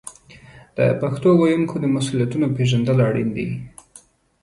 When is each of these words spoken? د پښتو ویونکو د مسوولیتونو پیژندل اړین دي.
د 0.77 0.79
پښتو 1.01 1.29
ویونکو 1.39 1.75
د 1.79 1.85
مسوولیتونو 1.95 2.47
پیژندل 2.57 2.97
اړین 3.09 3.29
دي. 3.37 3.47